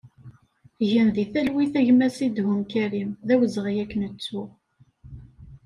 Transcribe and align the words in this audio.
Gen 0.89 1.07
di 1.15 1.25
talwit 1.31 1.73
a 1.79 1.81
gma 1.87 2.07
Sidhum 2.17 2.59
Karim, 2.71 3.09
d 3.27 3.29
awezɣi 3.33 3.73
ad 3.83 3.87
k-nettu! 3.91 4.43